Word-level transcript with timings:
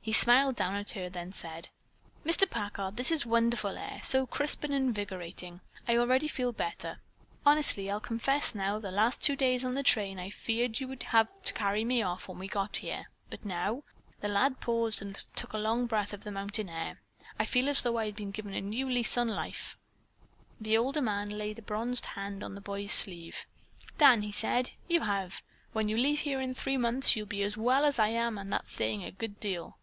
He 0.00 0.12
smiled 0.12 0.54
down 0.54 0.76
at 0.76 0.90
her 0.90 1.06
and 1.06 1.12
then 1.14 1.32
said: 1.32 1.70
"Mr. 2.24 2.48
Packard, 2.48 2.96
this 2.96 3.10
is 3.10 3.26
wonderful 3.26 3.76
air, 3.76 3.98
so 4.04 4.24
crisp 4.24 4.62
and 4.62 4.72
invigorating. 4.72 5.60
I 5.88 5.94
feel 6.28 6.52
better 6.52 6.88
already. 6.88 7.00
Honestly, 7.44 7.90
I'll 7.90 7.98
confess 7.98 8.54
now, 8.54 8.78
the 8.78 8.92
last 8.92 9.20
two 9.20 9.34
days 9.34 9.64
on 9.64 9.74
the 9.74 9.82
train 9.82 10.20
I 10.20 10.30
feared 10.30 10.78
you 10.78 10.86
would 10.86 11.02
have 11.02 11.26
to 11.42 11.52
carry 11.52 11.84
me 11.84 12.02
off 12.02 12.28
when 12.28 12.38
we 12.38 12.46
got 12.46 12.76
here, 12.76 13.10
but 13.30 13.44
now" 13.44 13.82
the 14.20 14.28
lad 14.28 14.60
paused 14.60 15.02
and 15.02 15.12
took 15.34 15.52
a 15.52 15.58
long 15.58 15.86
breath 15.86 16.12
of 16.12 16.22
the 16.22 16.30
mountain 16.30 16.68
air 16.68 17.00
"I 17.36 17.44
feel 17.44 17.68
as 17.68 17.82
though 17.82 17.98
I 17.98 18.04
had 18.06 18.14
been 18.14 18.30
given 18.30 18.54
a 18.54 18.60
new 18.60 18.88
lease 18.88 19.18
on 19.18 19.26
life." 19.26 19.76
The 20.60 20.78
older 20.78 21.02
man 21.02 21.30
laid 21.30 21.58
a 21.58 21.62
bronzed 21.62 22.06
hand 22.06 22.44
on 22.44 22.54
the 22.54 22.60
boy's 22.60 22.92
sleeve. 22.92 23.44
"Dan," 23.98 24.22
he 24.22 24.30
said, 24.30 24.70
"you 24.86 25.00
have. 25.00 25.42
When 25.72 25.88
you 25.88 25.96
leave 25.96 26.20
here 26.20 26.40
in 26.40 26.54
three 26.54 26.76
months 26.76 27.16
you'll 27.16 27.26
be 27.26 27.42
as 27.42 27.56
well 27.56 27.84
as 27.84 27.98
I 27.98 28.10
am, 28.10 28.38
and 28.38 28.52
that's 28.52 28.70
saying 28.70 29.02
a 29.02 29.10
good 29.10 29.40
deal." 29.40 29.78